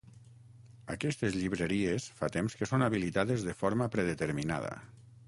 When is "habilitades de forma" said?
2.87-3.89